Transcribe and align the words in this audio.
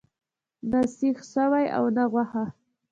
نه 0.69 0.81
سیخ 0.95 1.17
سوی 1.33 1.65
او 1.77 1.85
نه 1.95 2.03
غوښه. 2.11 2.43